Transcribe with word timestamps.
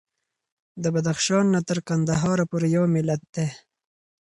د 0.83 0.85
بدخشان 0.93 1.45
نه 1.53 1.59
تر 1.67 1.77
قندهار 1.87 2.39
پورې 2.51 2.67
یو 2.77 2.85
ملت 2.95 3.21
دی. 3.35 3.47